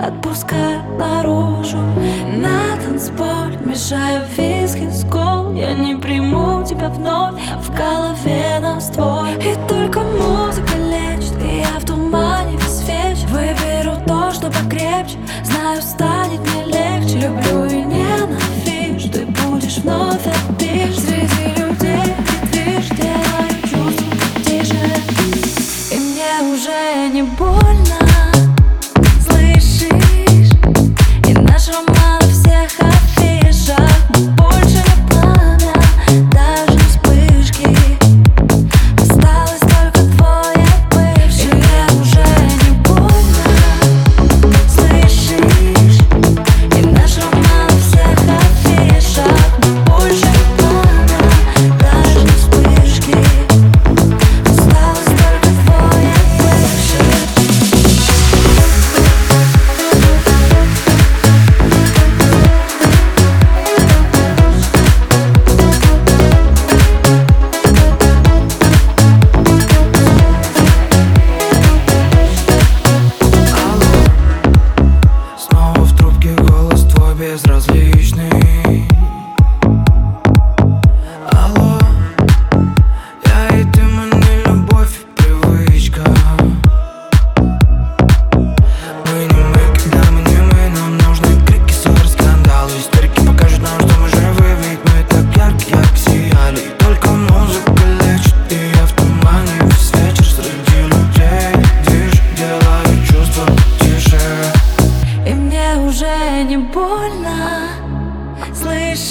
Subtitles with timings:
[0.00, 1.78] отпускаю наружу.
[2.36, 9.34] На танцполе мешаю виски с кол Я не приму тебя вновь, в голове нас твой
[9.34, 13.28] И только музыка лечит, и я в тумане весь вечер.
[13.28, 15.18] Выберу то, что покрепче,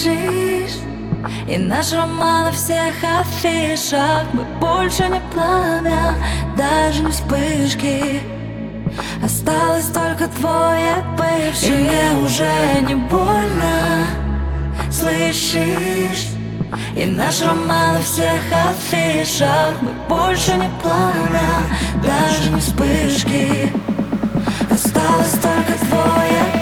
[0.01, 0.79] слышишь?
[1.47, 4.25] И наш роман на всех афишах.
[4.33, 6.15] Мы больше не пламя,
[6.57, 8.21] даже не вспышки.
[9.23, 10.79] Осталось только твой
[11.17, 12.51] бывший И мне уже
[12.87, 14.05] не больно,
[14.91, 16.29] слышишь?
[16.95, 19.75] И наш роман на всех афишах.
[19.81, 21.49] Мы больше не пламя,
[22.03, 23.71] даже не вспышки.
[24.69, 26.60] Осталось только твой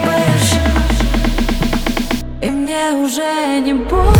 [3.00, 4.19] уже не больно